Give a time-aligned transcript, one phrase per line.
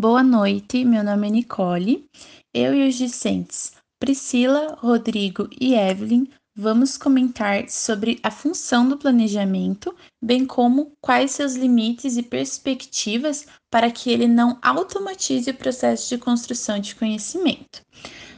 [0.00, 2.08] Boa noite, meu nome é Nicole.
[2.54, 9.92] Eu e os discentes Priscila, Rodrigo e Evelyn vamos comentar sobre a função do planejamento,
[10.22, 16.18] bem como quais seus limites e perspectivas para que ele não automatize o processo de
[16.18, 17.82] construção de conhecimento.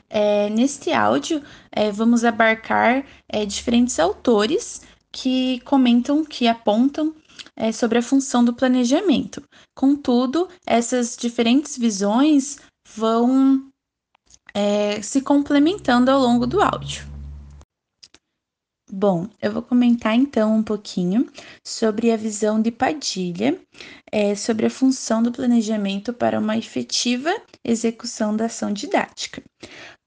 [0.08, 4.80] É, neste áudio, é, vamos abarcar é, diferentes autores
[5.12, 7.14] que comentam, que apontam
[7.60, 9.42] é, sobre a função do planejamento.
[9.76, 12.58] Contudo, essas diferentes visões
[12.96, 13.70] vão
[14.54, 17.06] é, se complementando ao longo do áudio.
[18.90, 21.30] Bom, eu vou comentar então um pouquinho
[21.64, 23.60] sobre a visão de Padilha,
[24.10, 27.30] é, sobre a função do planejamento para uma efetiva
[27.64, 29.42] execução da ação didática.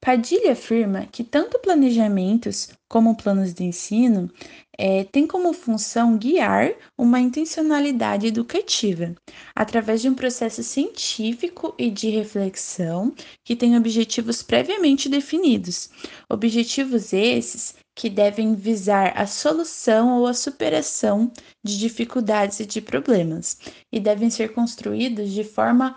[0.03, 4.29] Padilha afirma que tanto planejamentos como planos de ensino
[4.77, 9.15] é, têm como função guiar uma intencionalidade educativa,
[9.55, 15.89] através de um processo científico e de reflexão que tem objetivos previamente definidos.
[16.29, 21.31] Objetivos esses que devem visar a solução ou a superação
[21.63, 23.57] de dificuldades e de problemas,
[23.89, 25.95] e devem ser construídos de forma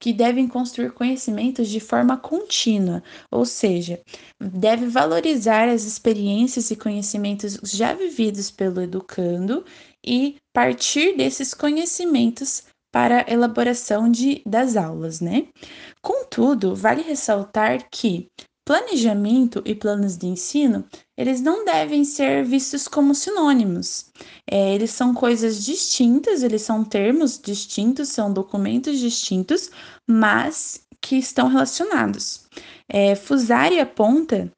[0.00, 4.00] que devem construir conhecimentos de forma contínua, ou seja,
[4.40, 9.64] deve valorizar as experiências e conhecimentos já vividos pelo educando
[10.04, 15.48] e partir desses conhecimentos para a elaboração de, das aulas, né?
[16.00, 18.28] Contudo, vale ressaltar que
[18.68, 20.84] Planejamento e planos de ensino,
[21.18, 24.06] eles não devem ser vistos como sinônimos.
[24.48, 29.68] É, eles são coisas distintas, eles são termos distintos, são documentos distintos,
[30.06, 32.46] mas que estão relacionados.
[32.88, 34.48] É, Fusari aponta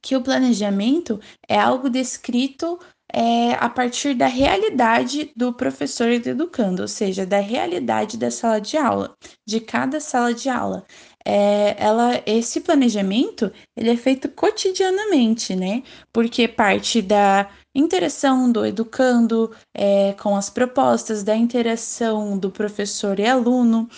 [0.00, 2.78] que o planejamento é algo descrito
[3.12, 8.58] é, a partir da realidade do professor do educando, ou seja, da realidade da sala
[8.58, 9.14] de aula,
[9.46, 10.84] de cada sala de aula
[11.26, 15.82] é, ela, esse planejamento ele é feito cotidianamente, né?
[16.12, 23.26] Porque parte da interação do educando é, com as propostas, da interação do professor e
[23.26, 23.88] aluno.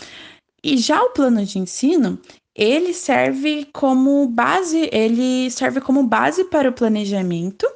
[0.62, 2.18] E já o plano de ensino,
[2.54, 7.66] ele serve como base, ele serve como base para o planejamento,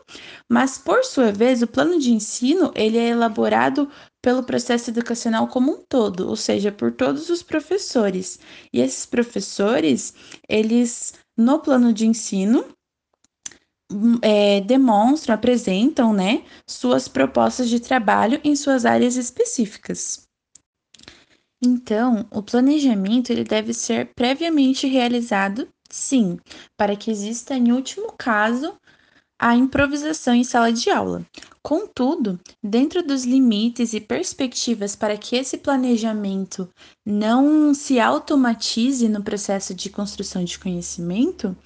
[0.49, 3.89] mas por sua vez, o plano de ensino, ele é elaborado
[4.23, 8.39] pelo processo educacional como um todo, ou seja, por todos os professores.
[8.73, 10.15] E esses professores,
[10.49, 12.65] eles, no plano de ensino,
[13.91, 20.29] hum, é, demonstram, apresentam, né, suas propostas de trabalho em suas áreas específicas.
[21.63, 26.39] Então, o planejamento ele deve ser previamente realizado, sim,
[26.75, 28.80] para que exista, em último caso,
[29.41, 31.25] a improvisação em sala de aula.
[31.63, 36.69] Contudo, dentro dos limites e perspectivas para que esse planejamento
[37.07, 41.57] não se automatize no processo de construção de conhecimento,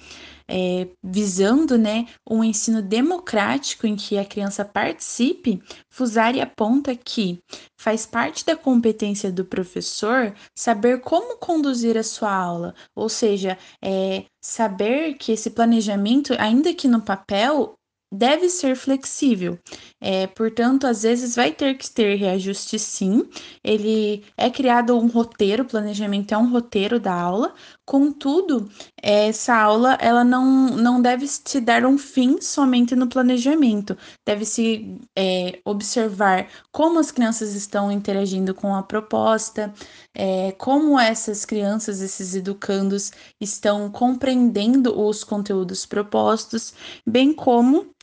[0.47, 7.39] é, visando né, um ensino democrático em que a criança participe, Fusari aponta que
[7.79, 14.25] faz parte da competência do professor saber como conduzir a sua aula, ou seja, é,
[14.43, 17.75] saber que esse planejamento, ainda que no papel,
[18.15, 19.59] deve ser flexível.
[20.01, 23.27] É, portanto, às vezes vai ter que ter reajuste sim.
[23.63, 27.53] Ele é criado um roteiro, o planejamento é um roteiro da aula.
[27.85, 28.67] Contudo,
[28.99, 33.95] essa aula ela não, não deve se dar um fim somente no planejamento.
[34.25, 39.71] Deve se é, observar como as crianças estão interagindo com a proposta,
[40.15, 46.73] é, como essas crianças, esses educandos estão compreendendo os conteúdos propostos,
[47.05, 47.93] bem como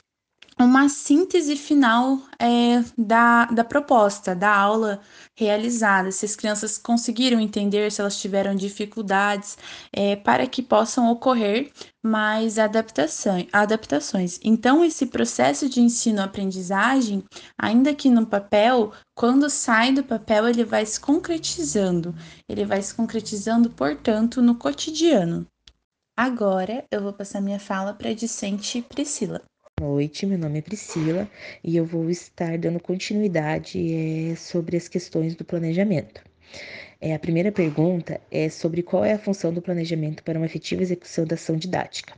[0.65, 5.01] uma síntese final é, da, da proposta, da aula
[5.37, 9.57] realizada, se as crianças conseguiram entender, se elas tiveram dificuldades,
[9.93, 11.71] é, para que possam ocorrer
[12.03, 14.41] mais adaptação, adaptações.
[14.43, 17.23] Então, esse processo de ensino-aprendizagem,
[17.59, 22.15] ainda que no papel, quando sai do papel, ele vai se concretizando,
[22.49, 25.47] ele vai se concretizando, portanto, no cotidiano.
[26.17, 29.43] Agora, eu vou passar minha fala para a discente Priscila
[29.83, 31.29] noite, meu nome é Priscila
[31.65, 36.23] e eu vou estar dando continuidade é, sobre as questões do planejamento.
[37.01, 40.83] É, a primeira pergunta é sobre qual é a função do planejamento para uma efetiva
[40.83, 42.15] execução da ação didática.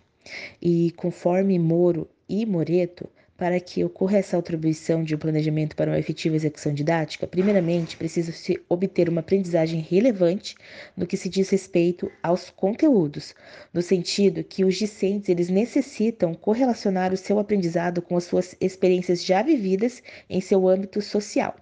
[0.60, 3.08] E conforme Moro e Moreto,
[3.44, 8.58] para que ocorra essa atribuição de um planejamento para uma efetiva execução didática, primeiramente precisa-se
[8.70, 10.55] obter uma aprendizagem relevante
[10.96, 13.35] no que se diz respeito aos conteúdos,
[13.70, 19.23] no sentido que os discentes eles necessitam correlacionar o seu aprendizado com as suas experiências
[19.23, 21.55] já vividas em seu âmbito social.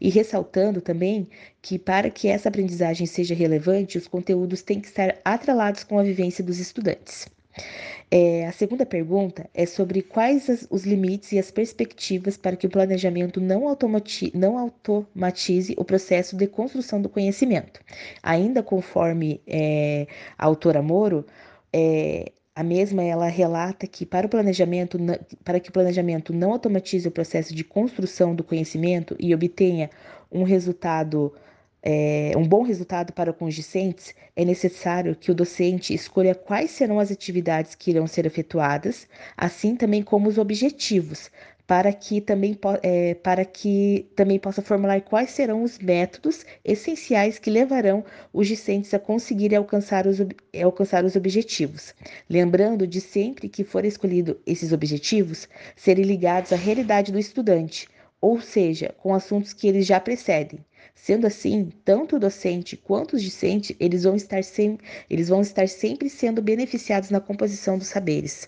[0.00, 1.28] E ressaltando também
[1.62, 6.02] que, para que essa aprendizagem seja relevante, os conteúdos têm que estar atrelados com a
[6.02, 7.28] vivência dos estudantes.
[8.10, 12.66] É, a segunda pergunta é sobre quais as, os limites e as perspectivas para que
[12.66, 17.80] o planejamento não, automati não automatize o processo de construção do conhecimento.
[18.20, 21.24] Ainda conforme é, a autora Moro,
[21.72, 24.98] é, a mesma ela relata que para o planejamento,
[25.44, 29.88] para que o planejamento não automatize o processo de construção do conhecimento e obtenha
[30.32, 31.32] um resultado
[31.82, 37.00] é, um bom resultado para os discentes, é necessário que o docente escolha quais serão
[37.00, 39.06] as atividades que irão ser efetuadas,
[39.36, 41.30] assim também como os objetivos,
[41.70, 47.48] para que também, é, para que também possa formular quais serão os métodos essenciais que
[47.48, 50.18] levarão os discentes a conseguirem alcançar os,
[50.62, 51.94] alcançar os objetivos.
[52.28, 57.88] Lembrando de sempre que for escolhido esses objetivos, serem ligados à realidade do estudante,
[58.20, 60.58] ou seja, com assuntos que eles já precedem.
[61.02, 65.66] Sendo assim, tanto o docente quanto os discentes, eles vão estar sempre, eles vão estar
[65.66, 68.46] sempre sendo beneficiados na composição dos saberes.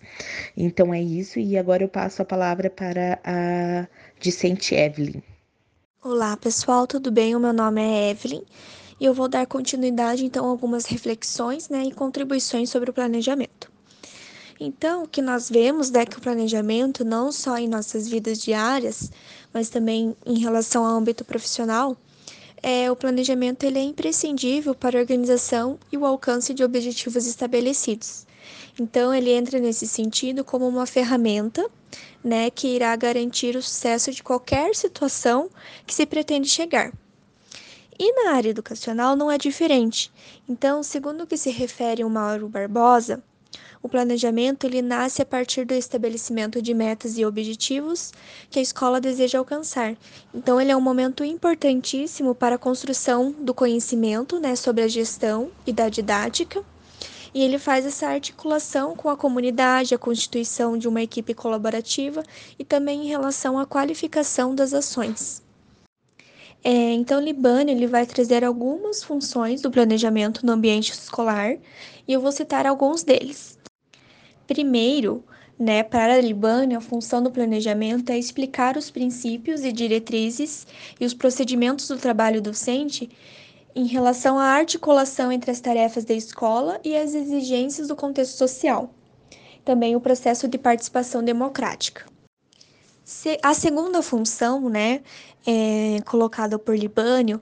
[0.54, 3.88] Então é isso e agora eu passo a palavra para a
[4.20, 5.22] discente Evelyn.
[6.04, 7.34] Olá, pessoal, tudo bem?
[7.34, 8.43] O meu nome é Evelyn
[9.00, 13.72] e eu vou dar continuidade então a algumas reflexões, né, e contribuições sobre o planejamento.
[14.60, 19.10] Então, o que nós vemos é que o planejamento, não só em nossas vidas diárias,
[19.55, 21.96] mas também em relação ao âmbito profissional,
[22.62, 28.26] é, o planejamento ele é imprescindível para a organização e o alcance de objetivos estabelecidos.
[28.80, 31.68] Então, ele entra nesse sentido como uma ferramenta
[32.22, 35.50] né, que irá garantir o sucesso de qualquer situação
[35.86, 36.92] que se pretende chegar.
[37.98, 40.10] E na área educacional não é diferente.
[40.48, 43.22] Então, segundo o que se refere o Mauro Barbosa,
[43.82, 48.12] o planejamento ele nasce a partir do estabelecimento de metas e objetivos
[48.49, 49.96] que a escola deseja alcançar.
[50.32, 55.50] Então, ele é um momento importantíssimo para a construção do conhecimento né, sobre a gestão
[55.67, 56.64] e da didática.
[57.34, 62.23] E ele faz essa articulação com a comunidade, a constituição de uma equipe colaborativa
[62.58, 65.43] e também em relação à qualificação das ações.
[66.62, 71.56] É, então, Libânio ele vai trazer algumas funções do planejamento no ambiente escolar
[72.06, 73.58] e eu vou citar alguns deles.
[74.46, 75.24] Primeiro,
[75.58, 80.66] né, para a a função do planejamento é explicar os princípios e diretrizes
[81.00, 83.08] e os procedimentos do trabalho docente
[83.74, 88.92] em relação à articulação entre as tarefas da escola e as exigências do contexto social.
[89.64, 92.04] Também o processo de participação democrática.
[93.42, 95.00] A segunda função, né,
[95.46, 97.40] é, colocada por Libânio,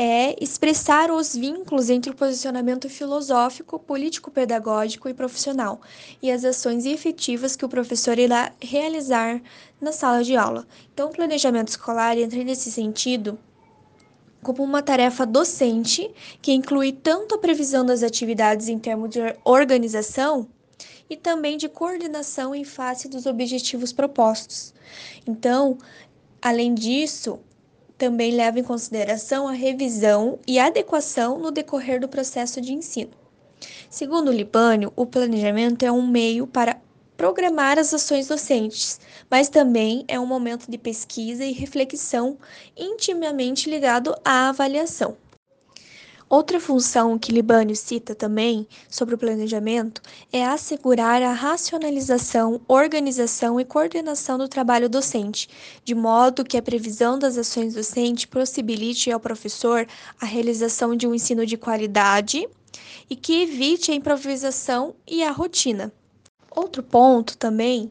[0.00, 5.80] é expressar os vínculos entre o posicionamento filosófico, político-pedagógico e profissional
[6.22, 9.42] e as ações efetivas que o professor irá realizar
[9.80, 10.64] na sala de aula.
[10.94, 13.36] Então, o planejamento escolar entra nesse sentido
[14.40, 16.08] como uma tarefa docente
[16.40, 20.46] que inclui tanto a previsão das atividades em termos de organização
[21.10, 24.72] e também de coordenação em face dos objetivos propostos.
[25.26, 25.76] Então,
[26.40, 27.40] além disso,
[27.98, 33.10] também leva em consideração a revisão e adequação no decorrer do processo de ensino.
[33.90, 36.80] Segundo Libânio, o planejamento é um meio para
[37.16, 42.38] programar as ações docentes, mas também é um momento de pesquisa e reflexão
[42.76, 45.16] intimamente ligado à avaliação.
[46.30, 53.64] Outra função que Libânio cita também sobre o planejamento é assegurar a racionalização, organização e
[53.64, 55.48] coordenação do trabalho docente,
[55.82, 59.86] de modo que a previsão das ações docentes possibilite ao professor
[60.20, 62.46] a realização de um ensino de qualidade
[63.08, 65.90] e que evite a improvisação e a rotina.
[66.54, 67.90] Outro ponto também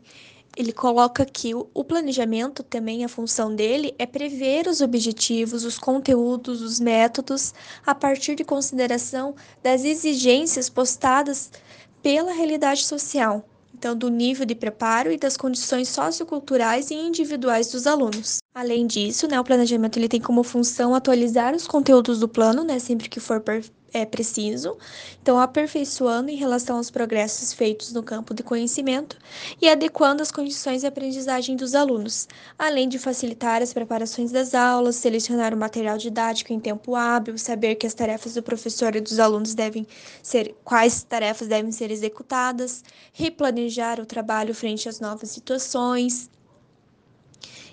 [0.57, 6.63] ele coloca que o planejamento também, a função dele é prever os objetivos, os conteúdos,
[6.63, 7.53] os métodos,
[7.85, 11.51] a partir de consideração das exigências postadas
[12.01, 17.85] pela realidade social, então do nível de preparo e das condições socioculturais e individuais dos
[17.85, 18.39] alunos.
[18.55, 22.79] Além disso, né, o planejamento ele tem como função atualizar os conteúdos do plano, né,
[22.79, 23.39] sempre que for
[23.93, 24.77] é preciso,
[25.21, 29.17] então aperfeiçoando em relação aos progressos feitos no campo de conhecimento
[29.61, 32.27] e adequando as condições de aprendizagem dos alunos,
[32.57, 37.75] além de facilitar as preparações das aulas, selecionar o material didático em tempo hábil, saber
[37.75, 39.85] que as tarefas do professor e dos alunos devem
[40.21, 46.29] ser quais tarefas devem ser executadas, replanejar o trabalho frente às novas situações,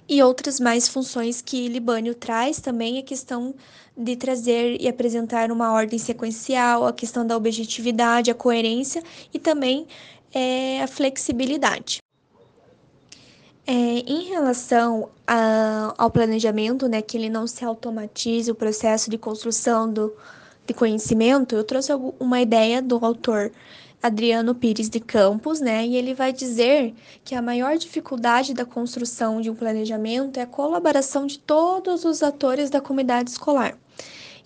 [0.08, 3.54] e outras mais funções que Libânio traz também a questão
[3.96, 9.86] de trazer e apresentar uma ordem sequencial, a questão da objetividade, a coerência e também
[10.32, 11.98] é, a flexibilidade.
[13.66, 19.16] É, em relação a, ao planejamento, né, que ele não se automatize o processo de
[19.16, 20.12] construção do,
[20.66, 23.50] de conhecimento, eu trouxe uma ideia do autor
[24.04, 26.92] Adriano Pires de Campos, né, e ele vai dizer
[27.24, 32.22] que a maior dificuldade da construção de um planejamento é a colaboração de todos os
[32.22, 33.78] atores da comunidade escolar.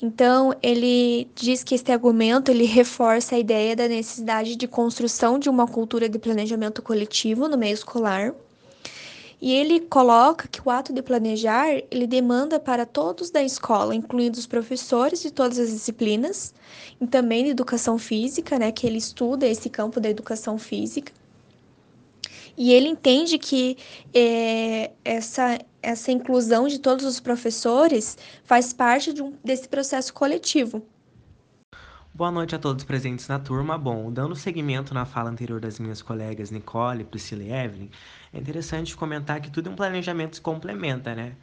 [0.01, 5.51] Então, ele diz que este argumento ele reforça a ideia da necessidade de construção de
[5.51, 8.33] uma cultura de planejamento coletivo no meio escolar.
[9.41, 14.37] E ele coloca que o ato de planejar, ele demanda para todos da escola, incluindo
[14.37, 16.53] os professores de todas as disciplinas,
[17.01, 21.13] e também de educação física, né, que ele estuda esse campo da educação física.
[22.57, 23.79] E ele entende que
[24.13, 30.83] é, essa, essa inclusão de todos os professores faz parte de um, desse processo coletivo.
[32.19, 33.79] Boa noite a todos presentes na turma.
[33.79, 37.89] Bom, dando seguimento na fala anterior das minhas colegas Nicole, Priscila e Evelyn,
[38.35, 41.35] é interessante comentar que tudo em um planejamento se complementa, né?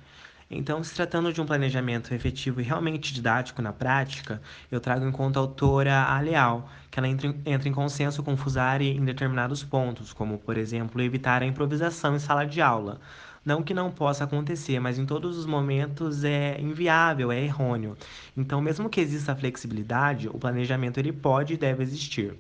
[0.52, 5.14] Então, se tratando de um planejamento efetivo e realmente didático na prática, eu trago em
[5.14, 9.64] conta a autora A Leal, que ela entra, entra em consenso com Fusari em determinados
[9.64, 13.00] pontos, como, por exemplo, evitar a improvisação em sala de aula.
[13.46, 17.96] Não que não possa acontecer, mas em todos os momentos é inviável, é errôneo.
[18.36, 22.36] Então, mesmo que exista flexibilidade, o planejamento ele pode e deve existir.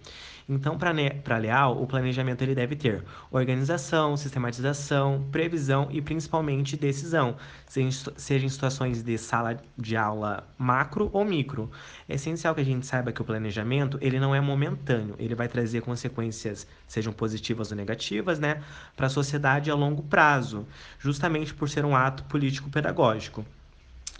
[0.47, 7.35] Então, para Leal, o planejamento ele deve ter organização, sistematização, previsão e principalmente decisão,
[7.67, 11.71] seja em situações de sala de aula macro ou micro.
[12.07, 15.47] É essencial que a gente saiba que o planejamento ele não é momentâneo, ele vai
[15.47, 18.61] trazer consequências, sejam positivas ou negativas, né,
[18.95, 20.67] para a sociedade a longo prazo,
[20.99, 23.45] justamente por ser um ato político-pedagógico.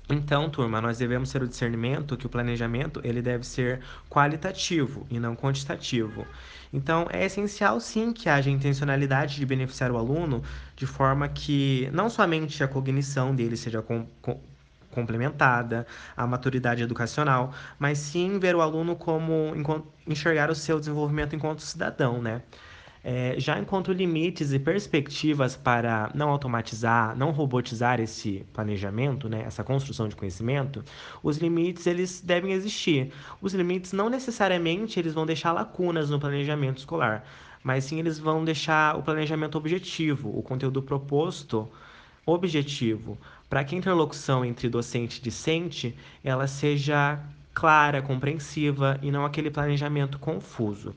[0.08, 5.20] Então, turma, nós devemos ter o discernimento que o planejamento ele deve ser qualitativo e
[5.20, 6.27] não quantitativo.
[6.72, 10.44] Então, é essencial sim que haja intencionalidade de beneficiar o aluno
[10.75, 14.39] de forma que não somente a cognição dele seja com, com,
[14.91, 19.53] complementada, a maturidade educacional, mas sim ver o aluno como
[20.08, 22.41] enxergar o seu desenvolvimento enquanto cidadão, né?
[23.07, 29.63] É, já encontro limites e perspectivas para não automatizar, não robotizar esse planejamento, né, essa
[29.63, 30.83] construção de conhecimento,
[31.21, 33.13] os limites eles devem existir.
[33.39, 37.24] Os limites não necessariamente eles vão deixar lacunas no planejamento escolar,
[37.63, 41.69] mas sim eles vão deixar o planejamento objetivo, o conteúdo proposto
[42.25, 47.19] objetivo, para que a interlocução entre docente e discente ela seja
[47.53, 50.95] clara, compreensiva e não aquele planejamento confuso.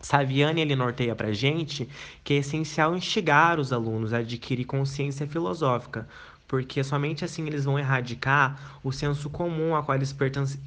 [0.00, 1.88] Saviani ele norteia para gente
[2.22, 6.08] que é essencial instigar os alunos a adquirir consciência filosófica,
[6.46, 10.14] porque somente assim eles vão erradicar o senso comum a qual eles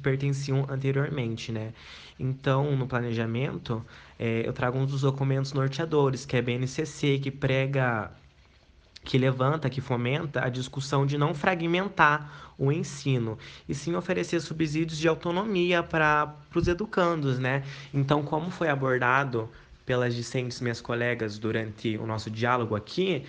[0.02, 1.72] pertenciam anteriormente, né?
[2.18, 3.84] Então, no planejamento,
[4.18, 8.12] é, eu trago um dos documentos norteadores, que é a BNCC, que prega
[9.04, 13.36] que levanta, que fomenta a discussão de não fragmentar o ensino,
[13.68, 17.64] e sim oferecer subsídios de autonomia para os educandos, né?
[17.92, 19.48] Então, como foi abordado
[19.84, 23.24] pelas discentes minhas colegas durante o nosso diálogo aqui,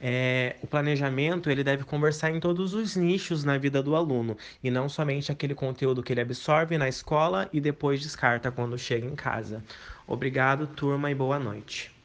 [0.00, 4.70] é, o planejamento ele deve conversar em todos os nichos na vida do aluno e
[4.70, 9.16] não somente aquele conteúdo que ele absorve na escola e depois descarta quando chega em
[9.16, 9.62] casa.
[10.06, 11.97] Obrigado, turma, e boa noite.